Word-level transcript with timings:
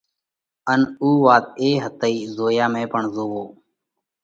ان 0.71 0.81
اُو 1.01 1.09
وات 1.23 1.45
اي 1.61 1.69
هتئِي: 1.83 2.15
“زويا 2.35 2.65
۾ 2.79 2.83
پڻ 2.91 3.01
زووَو۔” 3.15 3.43